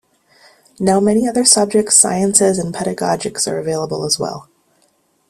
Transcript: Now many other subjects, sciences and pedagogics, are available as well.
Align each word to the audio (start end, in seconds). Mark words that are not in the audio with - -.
Now 0.79 0.99
many 0.99 1.27
other 1.27 1.45
subjects, 1.45 1.95
sciences 1.95 2.57
and 2.57 2.73
pedagogics, 2.73 3.47
are 3.47 3.59
available 3.59 4.03
as 4.03 4.17
well. 4.17 4.49